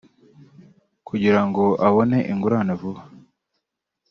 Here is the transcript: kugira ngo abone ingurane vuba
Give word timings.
kugira 1.07 1.39
ngo 1.47 1.65
abone 1.87 2.17
ingurane 2.31 2.73
vuba 2.81 3.01